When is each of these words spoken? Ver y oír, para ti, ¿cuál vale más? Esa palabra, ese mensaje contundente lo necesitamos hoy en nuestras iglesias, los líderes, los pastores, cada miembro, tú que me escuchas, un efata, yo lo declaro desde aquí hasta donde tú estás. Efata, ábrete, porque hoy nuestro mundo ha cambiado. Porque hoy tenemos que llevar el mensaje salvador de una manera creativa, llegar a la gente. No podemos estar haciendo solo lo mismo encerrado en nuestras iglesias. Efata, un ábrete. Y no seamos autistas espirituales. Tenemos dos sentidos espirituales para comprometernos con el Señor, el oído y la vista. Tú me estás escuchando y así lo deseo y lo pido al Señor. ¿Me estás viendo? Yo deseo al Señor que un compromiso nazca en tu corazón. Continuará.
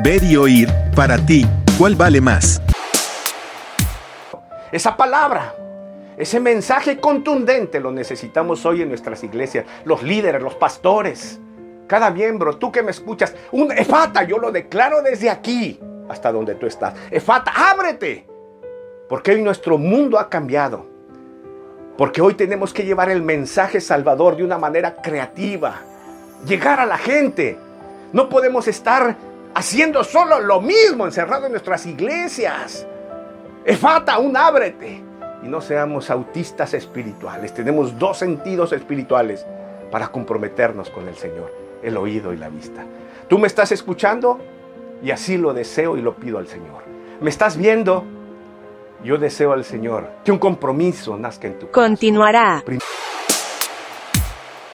Ver 0.00 0.22
y 0.22 0.36
oír, 0.36 0.68
para 0.94 1.18
ti, 1.18 1.44
¿cuál 1.76 1.96
vale 1.96 2.20
más? 2.20 2.62
Esa 4.70 4.96
palabra, 4.96 5.56
ese 6.16 6.38
mensaje 6.38 7.00
contundente 7.00 7.80
lo 7.80 7.90
necesitamos 7.90 8.64
hoy 8.64 8.82
en 8.82 8.90
nuestras 8.90 9.24
iglesias, 9.24 9.66
los 9.84 10.04
líderes, 10.04 10.40
los 10.40 10.54
pastores, 10.54 11.40
cada 11.88 12.10
miembro, 12.10 12.58
tú 12.58 12.70
que 12.70 12.84
me 12.84 12.92
escuchas, 12.92 13.34
un 13.50 13.72
efata, 13.72 14.22
yo 14.22 14.38
lo 14.38 14.52
declaro 14.52 15.02
desde 15.02 15.30
aquí 15.30 15.80
hasta 16.08 16.30
donde 16.30 16.54
tú 16.54 16.66
estás. 16.66 16.94
Efata, 17.10 17.50
ábrete, 17.72 18.24
porque 19.08 19.32
hoy 19.32 19.42
nuestro 19.42 19.78
mundo 19.78 20.20
ha 20.20 20.28
cambiado. 20.30 20.86
Porque 21.96 22.22
hoy 22.22 22.34
tenemos 22.34 22.72
que 22.72 22.84
llevar 22.84 23.10
el 23.10 23.22
mensaje 23.22 23.80
salvador 23.80 24.36
de 24.36 24.44
una 24.44 24.58
manera 24.58 25.02
creativa, 25.02 25.80
llegar 26.46 26.78
a 26.78 26.86
la 26.86 26.98
gente. 26.98 27.58
No 28.12 28.28
podemos 28.28 28.68
estar 28.68 29.16
haciendo 29.54 30.04
solo 30.04 30.40
lo 30.40 30.60
mismo 30.60 31.06
encerrado 31.06 31.46
en 31.46 31.52
nuestras 31.52 31.86
iglesias. 31.86 32.86
Efata, 33.64 34.18
un 34.18 34.36
ábrete. 34.36 35.02
Y 35.42 35.48
no 35.48 35.60
seamos 35.60 36.10
autistas 36.10 36.74
espirituales. 36.74 37.54
Tenemos 37.54 37.98
dos 37.98 38.18
sentidos 38.18 38.72
espirituales 38.72 39.46
para 39.90 40.08
comprometernos 40.08 40.90
con 40.90 41.08
el 41.08 41.16
Señor, 41.16 41.52
el 41.82 41.96
oído 41.96 42.32
y 42.32 42.36
la 42.36 42.48
vista. 42.48 42.84
Tú 43.28 43.38
me 43.38 43.46
estás 43.46 43.72
escuchando 43.72 44.38
y 45.02 45.10
así 45.10 45.36
lo 45.36 45.54
deseo 45.54 45.96
y 45.96 46.02
lo 46.02 46.16
pido 46.16 46.38
al 46.38 46.48
Señor. 46.48 46.82
¿Me 47.20 47.30
estás 47.30 47.56
viendo? 47.56 48.04
Yo 49.04 49.16
deseo 49.16 49.52
al 49.52 49.64
Señor 49.64 50.08
que 50.24 50.32
un 50.32 50.38
compromiso 50.38 51.16
nazca 51.16 51.46
en 51.46 51.58
tu 51.58 51.66
corazón. 51.66 51.90
Continuará. 51.90 52.64